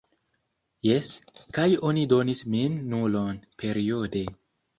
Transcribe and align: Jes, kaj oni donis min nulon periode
Jes, 0.87 1.09
kaj 1.57 1.65
oni 1.89 2.07
donis 2.15 2.41
min 2.55 2.81
nulon 2.95 3.39
periode 3.63 4.25